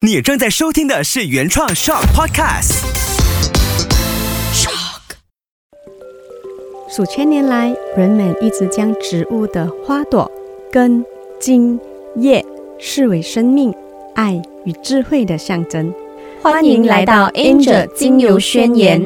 [0.00, 2.84] 你正在收听的是原创 Shock Podcast。
[4.54, 5.00] Shock。
[6.88, 10.30] 数千年来，人们一直将植物的花朵、
[10.70, 11.04] 根、
[11.40, 11.80] 茎、
[12.14, 12.46] 叶
[12.78, 13.74] 视为生命、
[14.14, 15.92] 爱与智慧的象征。
[16.40, 19.02] 欢迎来到 Angel 精油宣言。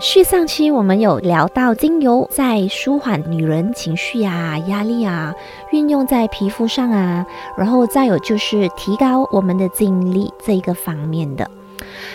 [0.00, 5.34] 续上期我们有聊到精油在舒缓女人情绪啊、压力啊，
[5.72, 7.26] 运用在皮肤上啊，
[7.56, 11.50] 然后再有就是提高我们的精力这个方面的。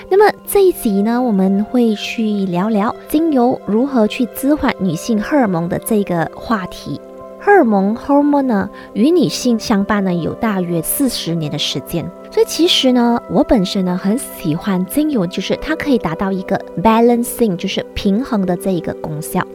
[0.09, 6.99] 那么这一集呢，我们会去聊聊精油如何去滋缓女性荷尔蒙的这个话题。
[7.45, 19.45] 荷尔蒙 （hormone） 呢，与女性相伴呢有大约四十年的时间，所以其实呢，我本身呢很喜欢精油，就是它可以达到一个 balancing，就是平衡的这一个功效。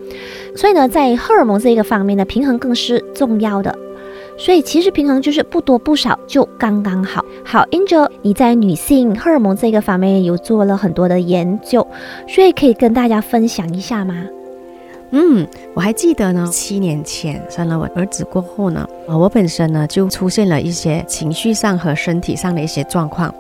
[0.55, 3.75] 所以呢，在荷尔蒙这一个方面呢，平衡更是重要的。
[4.37, 7.25] 所以其实平衡就是不多不少，就刚刚好。
[7.43, 11.85] 好，Angel，你在女性荷尔蒙这个方面有做了很多的研究，
[12.29, 14.27] 所以可以跟大家分享一下吗？
[15.11, 23.35] 嗯，我还记得呢，七年前生了我儿子过后呢，我本身呢就出现了一些情绪上和身体上的一些状况。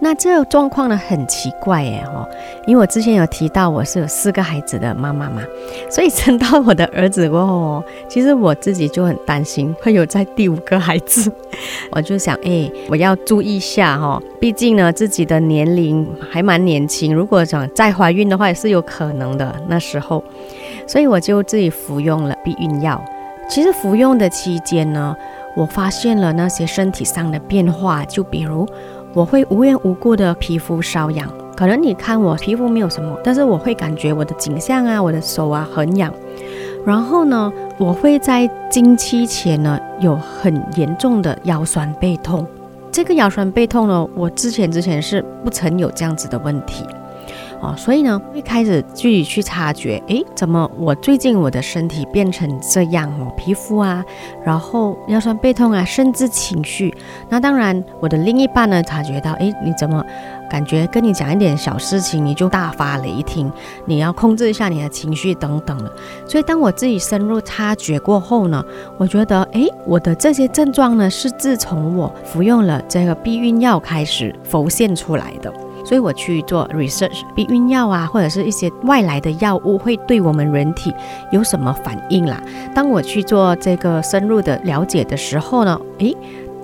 [0.00, 2.26] 那这个状况呢很奇怪耶，哦，
[2.66, 5.42] 因为我之前有提到我是有四个孩子的妈妈嘛，
[5.90, 11.30] 所以生到我的儿子过后哦，其实我自己就很担心会有在第五个孩子，
[11.92, 20.24] 我就想，哎，我要注意一下哈，毕竟呢自己的年龄还蛮年轻，如果想再怀孕的话也是有可能的那时候。
[20.86, 23.02] 所以我就自己服用了避孕药。
[23.48, 25.14] 其实服用的期间呢，
[25.54, 28.66] 我发现了那些身体上的变化，就比如
[29.12, 31.28] 我会无缘无故的皮肤瘙痒。
[31.54, 36.12] 可能你看我皮肤没有什么，但是我会感觉我的颈项啊、我的手啊很痒。
[36.84, 42.46] 然后呢，我会在经期前呢有很严重的腰酸背痛。
[42.90, 46.84] 这个腰酸背痛呢，我之前之前是不曾有这样子的问题。
[47.62, 53.32] 哦，所以呢，会开始自己去察觉，诶，怎么我最近我的身体变成这样哦？
[53.36, 54.04] 皮肤啊，
[54.44, 56.92] 然后腰酸背痛啊，甚至情绪。
[57.28, 60.04] 那当然，我的另一半呢，察觉到，诶，你怎么
[60.50, 63.48] 感觉跟你讲一点小事情你就大发雷霆？
[63.84, 65.92] 你要控制一下你的情绪等等的。
[66.26, 68.60] 所以当我自己深入察觉过后呢，
[68.98, 75.52] 我觉得，诶，我的这些症状呢，是自从我服用了这个避孕药开始浮现出来的。
[75.84, 80.92] 所以我去做 research，避孕药啊，或者是一些外来的药物会对我们人体
[81.30, 82.40] 有什么反应啦？
[82.74, 86.16] 当我去做这个深入的了解的时候呢，诶。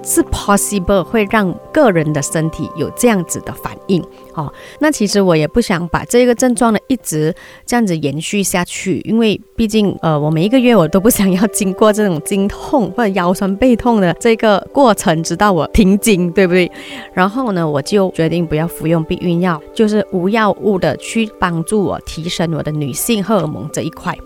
[0.09, 4.03] 是 possible 会让个人的身体有这样子的反应
[4.33, 4.51] 哦。
[4.81, 7.35] 那其实我也不想把这个症状呢一直
[7.67, 16.73] 这样子延续下去，因为毕竟呃，我每一个月我都不想要经过这种经痛或者腰酸背痛的这个过程，直到我停经，对不对？
[17.13, 24.17] 然后呢，我就决定不要服用避孕药，就是无药物的去帮助我提升我的女性荷尔蒙这一块。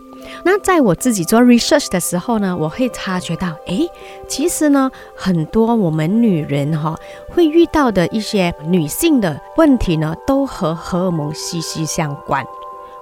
[0.45, 3.89] 那在我自己做 research 的时候呢，我会察觉到，诶，
[4.29, 6.99] 其实呢，很多我们女人哈
[7.31, 12.45] 会遇到的一些女性的问题呢，都和荷尔蒙息息相关。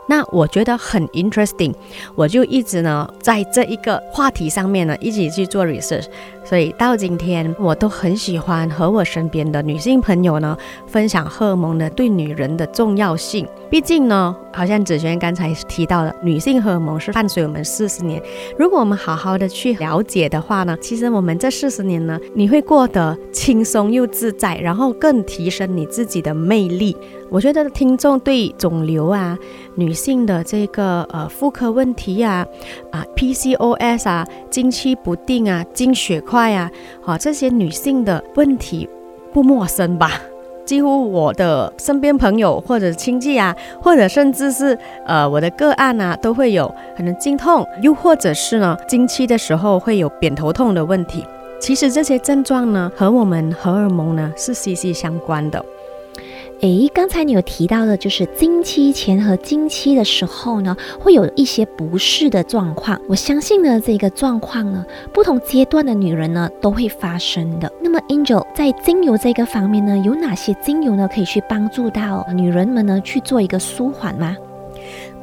[0.07, 1.73] 那我觉得很 interesting，
[2.17, 6.07] 我就一直呢在这一个话题上面呢一起去做 research。
[6.50, 13.47] 所以到今天，我都很喜欢和我身边的女性朋友呢分享荷尔蒙的对女人的重要性。
[13.71, 18.21] 毕竟呢，好像子轩刚才提到的，女性荷尔蒙是伴随我们四十年。
[18.59, 26.97] 如果我们好好的去了解的话呢，其实我们这四十年呢，你会过得轻松又自在，然后更提升你自己的魅力。
[27.31, 29.39] 我觉得听众对肿瘤啊、
[29.77, 32.44] 女性的这个呃妇科问题啊、
[32.91, 36.40] 啊 PCOS 啊、经期不定啊、经血块。
[36.49, 36.71] 呀，
[37.05, 38.89] 啊，这些女性的问题
[39.33, 40.12] 不陌生吧？
[40.65, 51.25] 几乎我的身边朋友或者亲戚啊，或者甚至是呃我的个案啊，都会有可能经痛，又或者是呢经期的时候会有扁头痛的问题。
[51.60, 55.63] 其实这些症状呢，和我们荷尔蒙呢是息息相关的。
[56.60, 63.01] 诶，刚才你有提到的，就是经期前和经期的时候呢，会有一些不适的状况。
[63.09, 67.72] 我相信呢，这个状况呢，不同阶段的女人呢都会发生的。
[67.80, 74.36] 那么，Angel 在精油这个方面呢，有哪些精油呢可以去帮助到女人们呢去做一个舒缓吗？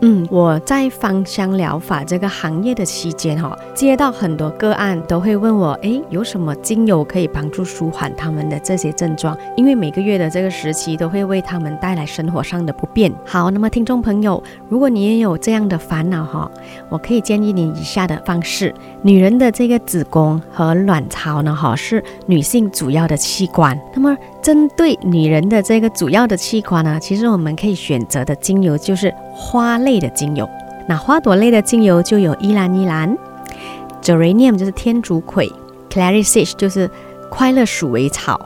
[0.02, 9.36] 嗯，我在芳香疗法这个行业的期间哈，接到很多个案都会问我，诶，有什么精油可以帮助舒缓他们的这些症状？
[9.56, 13.12] 因为每个月的这个时期都会为他们带来生活上的不便。
[13.26, 16.52] 好，那么听众朋友，如果你也有这样的烦恼哈，
[16.90, 18.72] 我可以建议你以下的方式：
[19.02, 23.76] 女人的这个子宫和卵巢呢，哈，是女性主要的器官。
[23.96, 24.16] 那么
[24.48, 30.50] 针对女人的这个主要的器官呢，其实我们可以选择的精油就是花类的精油。
[30.88, 33.14] 那花朵类的精油就有依兰依兰
[34.02, 35.52] ，Geranium 就是天竺葵
[35.90, 36.90] ，Clary Sage 就是
[37.30, 38.40] 快乐鼠尾草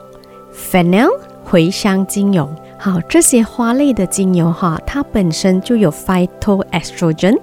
[0.52, 1.08] ，Fennel
[1.48, 2.52] 茴香精油。
[2.80, 7.38] 好，这些花类的精油哈，它本身就有 phytoestrogen。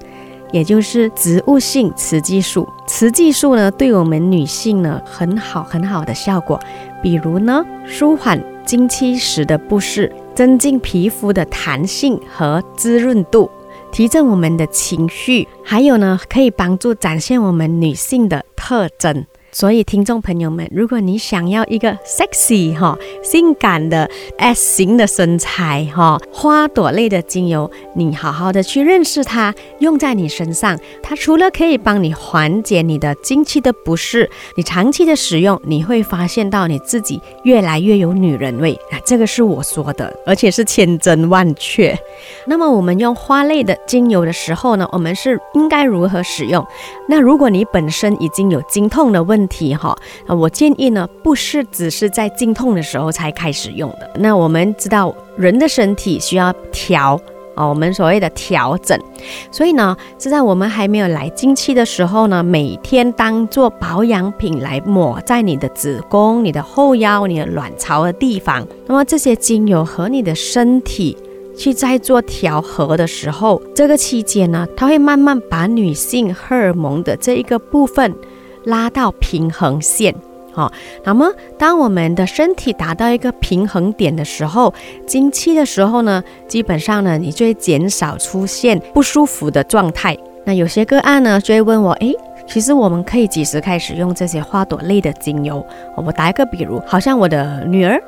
[0.51, 6.59] 也就是植物性雌激素，雌激素呢，对我们女性呢很好很好的效果，
[7.03, 13.49] 比如呢，舒缓经期时的不适，增进皮肤的弹性和滋润度，
[13.91, 19.25] 提振我们的情绪，还有呢，可以帮助展现我们女性的特征。
[19.51, 38.99] 所以，听众朋友们，如果你想要一个 sexy 哈、性感的 S 型的身材哈，花朵类的精油，你好好的去认识它，用在你身上，它除了可以帮你缓解你的经期的不适，你长期的使用，你会发现到你自己越来越有女人味啊！
[39.03, 41.97] 这个是我说的，而且是千真万确。
[42.45, 46.65] 那么，我们用花类的精油的时候呢，我们是应该如何使用？
[47.07, 49.95] 那如果你本身已经有经痛的问问题哈，
[50.27, 54.11] 我建议呢，不是只是在经痛的时候才开始用的。
[54.15, 57.17] 那我们知道人的身体需要调
[57.55, 58.99] 啊，我们所谓的调整，
[59.49, 68.67] 所以呢，是在我们还没有来经期的时候呢，每天当做保养品来抹在你的子宫、你的后腰、你的卵巢的地方。
[68.87, 71.17] 那么这些精油和你的身体
[71.57, 78.13] 去在做调和的时候，这个期间呢，它会慢慢把女性荷尔蒙的这一个部分。
[78.69, 80.13] 拉到平衡线，
[80.53, 80.71] 好，
[81.03, 84.73] 那么当我们的身体达到一个平衡点的时候，
[85.07, 90.15] 经期的时候呢，基本上呢，你就会减少出现不舒服的状态。
[90.45, 92.13] 那有些个案呢，就会问我，诶，
[92.47, 95.65] 其实我们可以几时开始用这些花朵类的精油？
[95.95, 97.99] 我打一个比如，好像我的女儿。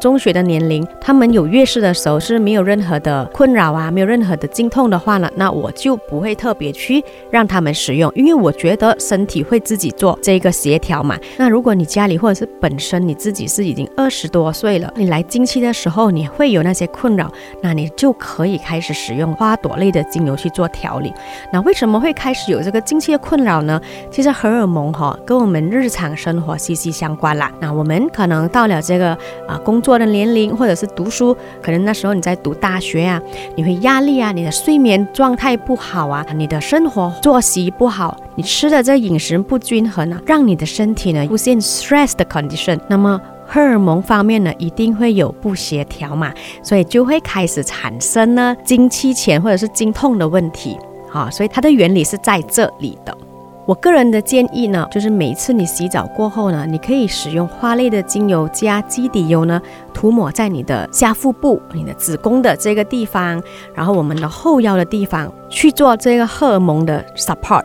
[0.00, 11.18] 中学的年龄，他们有月事的时候是没有任何的困扰啊，没有任何的经痛的话呢，那我就不会特别去让他们使用，因为我觉得身体会自己做这个协调嘛。
[11.36, 17.30] 那如果你家里或者是本身你自己是已经二十多岁了，你来经期的时候你会有那些困扰，
[17.62, 21.12] 那你就可以开始使用花朵类的精油去做调理。
[21.52, 23.80] 那为什么会开始有这个经期的困扰呢？
[24.10, 27.50] 其实荷尔蒙哈跟我们日常生活息息相关啦。
[27.60, 29.16] 那我们可能到了这个
[29.46, 33.22] 啊工做的年龄，或者是读书，可能那时候你在读大学啊，
[33.54, 46.34] 你会压力啊，你的睡眠状态不好啊，你的生活作息不好，你吃的这饮食不均衡啊，让你的身体呢出现 stress 的 condition，那么荷尔蒙方面呢一定会有不协调嘛，
[46.64, 50.76] 所以就会开始产生呢经期前或者是经痛的问题，
[51.08, 53.16] 好，所以它的原理是在这里的。
[53.66, 59.60] 我个人的建议呢，就是每次你洗澡过后呢，你可以使用花类的精油加基底油呢，
[59.92, 63.42] 涂抹在你的下腹部、你的子宫的这个地方，
[63.74, 67.64] 然后我们的后腰的地方去做这个荷尔蒙的 support。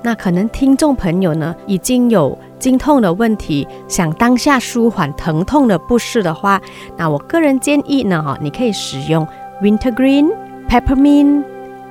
[0.00, 6.58] 那可能听众朋友呢已经有经痛的问题，想当下舒缓疼痛的不适的话，
[6.96, 9.28] 那我个人建议呢，哈，你可以使用
[9.60, 10.30] Wintergreen、
[10.66, 11.44] Peppermint、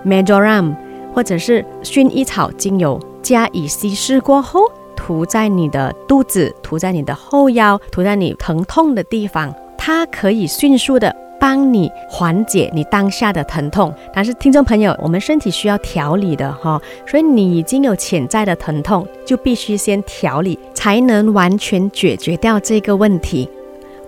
[0.03, 0.73] majoram
[1.13, 2.99] 或者是薰衣草精油。
[3.31, 13.93] 加以稀释过后，涂在你的肚子，涂在你的后腰，涂在你疼痛的地方，它可以迅速的帮你缓解你当下的疼痛。
[14.13, 23.49] 但是，听众朋友，我们身体需要调理的哈，所以你已经有潜在的疼痛，就必须先调理，才能完全解决掉这个问题。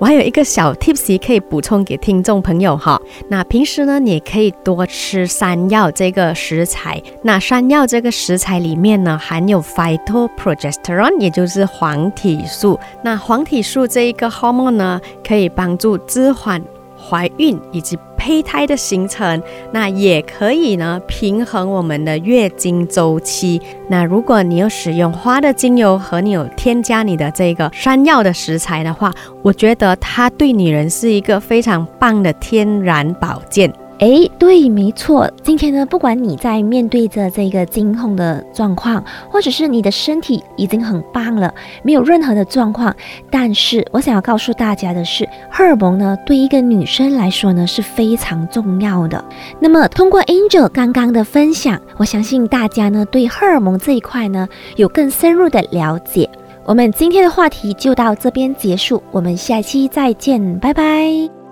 [0.04, 3.00] 我还有一个小 tips 可以补充给听众朋友哈。
[3.30, 7.02] 那平时呢，你可以多吃山药这个食材。
[7.22, 12.78] 那山药这个食材里面呢，含有 phytoprogesterone，也就是黄体素。
[13.02, 16.62] 那黄体素这一个 hormone 呢，可以帮助滋缓。
[17.06, 23.62] 怀孕以及胚胎的形成，那也可以呢平衡我们的月经周期。
[23.90, 33.70] 那如果你有使用花的精油和你有添加你的这个山药的食材的话，我觉得它对女人是一个非常棒的天然保健。
[34.04, 35.32] 诶，对，没错。
[35.42, 42.94] 今天呢，不管你在面对着这个惊恐的状况，或者是你的身体已经很棒了，没有任何的状况，
[43.32, 49.24] 但是我想要告诉大家的是，荷尔蒙呢，对一个女生来说呢是非常重要的。
[49.58, 56.30] 那么，通过 Angel 刚刚的分享，我相信大家呢对荷尔蒙这一块呢有更深入的了解。
[56.66, 61.43] 我们今天的话题就到这边结束，我们下期再见，拜拜。